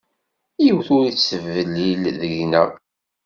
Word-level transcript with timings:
Yiwet 0.63 0.89
ur 0.99 1.07
teblil 1.11 1.99
deg-nteɣ. 2.21 2.69